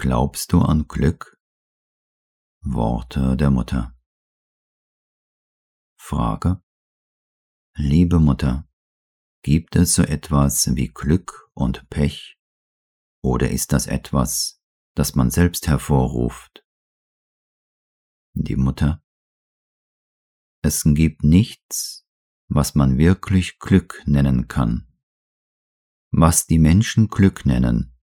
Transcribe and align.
Glaubst 0.00 0.54
du 0.54 0.62
an 0.62 0.88
Glück? 0.88 1.38
Worte 2.62 3.36
der 3.36 3.50
Mutter. 3.50 3.94
Frage. 5.98 6.62
Liebe 7.74 8.18
Mutter, 8.18 8.66
gibt 9.42 9.76
es 9.76 9.92
so 9.92 10.02
etwas 10.02 10.74
wie 10.74 10.88
Glück 10.88 11.50
und 11.52 11.90
Pech? 11.90 12.38
Oder 13.22 13.50
ist 13.50 13.74
das 13.74 13.86
etwas, 13.88 14.62
das 14.94 15.16
man 15.16 15.30
selbst 15.30 15.68
hervorruft? 15.68 16.64
Die 18.32 18.56
Mutter. 18.56 19.04
Es 20.62 20.82
gibt 20.82 21.24
nichts, 21.24 22.08
was 22.48 22.74
man 22.74 22.96
wirklich 22.96 23.58
Glück 23.58 24.02
nennen 24.06 24.48
kann. 24.48 24.90
Was 26.10 26.46
die 26.46 26.58
Menschen 26.58 27.08
Glück 27.08 27.44
nennen, 27.44 27.99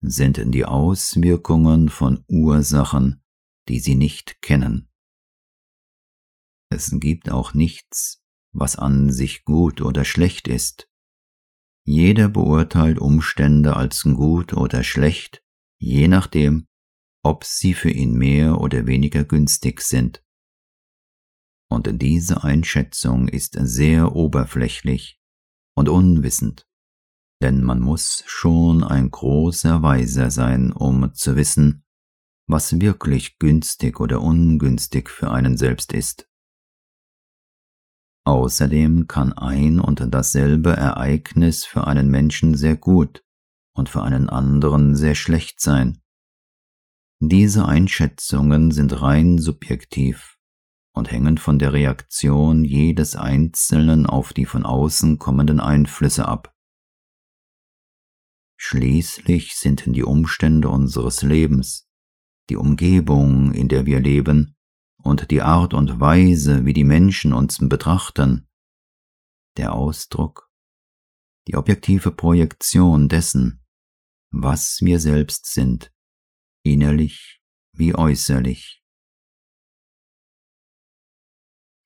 sind 0.00 0.40
die 0.54 0.64
Auswirkungen 0.64 1.88
von 1.88 2.24
Ursachen, 2.28 3.22
die 3.68 3.80
sie 3.80 3.94
nicht 3.94 4.40
kennen. 4.42 4.88
Es 6.70 6.90
gibt 6.98 7.30
auch 7.30 7.54
nichts, 7.54 8.22
was 8.52 8.76
an 8.76 9.10
sich 9.12 9.44
gut 9.44 9.80
oder 9.80 10.04
schlecht 10.04 10.48
ist. 10.48 10.88
Jeder 11.86 12.28
beurteilt 12.28 12.98
Umstände 12.98 13.76
als 13.76 14.02
gut 14.02 14.52
oder 14.52 14.82
schlecht, 14.82 15.42
je 15.78 16.08
nachdem, 16.08 16.66
ob 17.22 17.44
sie 17.44 17.74
für 17.74 17.90
ihn 17.90 18.14
mehr 18.14 18.60
oder 18.60 18.86
weniger 18.86 19.24
günstig 19.24 19.80
sind. 19.80 20.24
Und 21.68 22.00
diese 22.00 22.44
Einschätzung 22.44 23.28
ist 23.28 23.56
sehr 23.58 24.14
oberflächlich 24.14 25.20
und 25.76 25.88
unwissend 25.88 26.66
denn 27.42 27.62
man 27.62 27.80
muss 27.80 28.22
schon 28.26 28.82
ein 28.82 29.10
großer 29.10 29.82
Weiser 29.82 30.30
sein, 30.30 30.72
um 30.72 31.14
zu 31.14 31.36
wissen, 31.36 31.84
was 32.48 32.80
wirklich 32.80 33.38
günstig 33.38 34.00
oder 34.00 34.20
ungünstig 34.22 35.10
für 35.10 35.30
einen 35.30 35.56
selbst 35.56 35.92
ist. 35.92 36.28
Außerdem 38.24 39.06
kann 39.06 39.32
ein 39.32 39.78
und 39.78 40.02
dasselbe 40.12 40.72
Ereignis 40.72 41.64
für 41.64 41.86
einen 41.86 42.10
Menschen 42.10 42.56
sehr 42.56 42.76
gut 42.76 43.24
und 43.72 43.88
für 43.88 44.02
einen 44.02 44.28
anderen 44.28 44.96
sehr 44.96 45.14
schlecht 45.14 45.60
sein. 45.60 46.02
Diese 47.20 47.66
Einschätzungen 47.66 48.72
sind 48.72 49.00
rein 49.00 49.38
subjektiv 49.38 50.38
und 50.92 51.12
hängen 51.12 51.38
von 51.38 51.58
der 51.58 51.72
Reaktion 51.72 52.64
jedes 52.64 53.16
Einzelnen 53.16 54.06
auf 54.06 54.32
die 54.32 54.44
von 54.44 54.64
außen 54.64 55.18
kommenden 55.18 55.60
Einflüsse 55.60 56.26
ab. 56.26 56.55
Schließlich 58.56 59.56
sind 59.56 59.84
die 59.86 60.02
Umstände 60.02 60.68
unseres 60.68 61.22
Lebens, 61.22 61.88
die 62.48 62.56
Umgebung, 62.56 63.52
in 63.52 63.68
der 63.68 63.86
wir 63.86 64.00
leben, 64.00 64.56
und 65.02 65.30
die 65.30 65.42
Art 65.42 65.74
und 65.74 66.00
Weise, 66.00 66.64
wie 66.64 66.72
die 66.72 66.84
Menschen 66.84 67.32
uns 67.32 67.58
betrachten, 67.60 68.48
der 69.56 69.72
Ausdruck, 69.72 70.50
die 71.46 71.56
objektive 71.56 72.10
Projektion 72.10 73.08
dessen, 73.08 73.64
was 74.30 74.80
wir 74.80 75.00
selbst 75.00 75.46
sind, 75.52 75.92
innerlich 76.64 77.40
wie 77.72 77.94
äußerlich. 77.94 78.82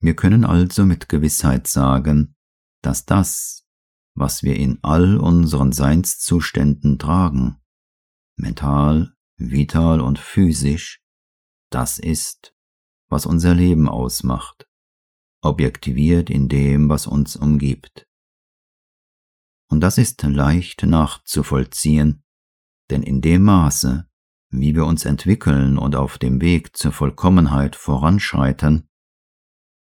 Wir 0.01 0.17
können 0.17 0.45
also 0.45 0.87
mit 0.87 1.09
Gewissheit 1.09 1.67
sagen, 1.67 2.35
dass 2.81 3.05
das, 3.05 3.60
was 4.21 4.43
wir 4.43 4.55
in 4.55 4.79
all 4.83 5.17
unseren 5.17 5.73
Seinszuständen 5.73 6.99
tragen, 6.99 7.57
mental, 8.37 9.15
vital 9.39 10.03
und 10.03 10.19
physisch, 10.19 11.03
das 11.71 11.99
ist, 11.99 12.55
was 13.09 13.25
unser 13.25 13.55
Leben 13.55 13.89
ausmacht, 13.89 14.69
objektiviert 15.43 16.29
in 16.29 16.51
dem, 16.51 16.91
was 16.91 17.07
uns 17.07 17.35
umgibt. 17.35 18.07
Und 19.71 19.81
das 19.81 19.97
ist 19.97 20.23
leicht 20.23 20.83
nachzuvollziehen, 20.83 22.23
denn 22.91 23.03
in 23.03 23.23
dem 23.23 23.45
Maße, 23.45 24.07
wie 24.51 24.75
wir 24.75 24.85
uns 24.85 25.07
entwickeln 25.07 25.79
und 25.79 25.97
auf 25.97 26.19
dem 26.19 26.43
Weg 26.43 26.77
zur 26.77 26.93
Vollkommenheit 26.93 27.75
voranschreiten, 27.75 28.87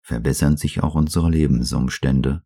verbessern 0.02 0.56
sich 0.56 0.82
auch 0.82 0.96
unsere 0.96 1.30
Lebensumstände 1.30 2.44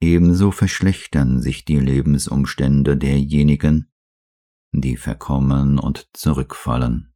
ebenso 0.00 0.50
verschlechtern 0.50 1.40
sich 1.40 1.64
die 1.64 1.78
Lebensumstände 1.78 2.96
derjenigen, 2.96 3.90
die 4.72 4.96
verkommen 4.96 5.78
und 5.78 6.08
zurückfallen. 6.12 7.09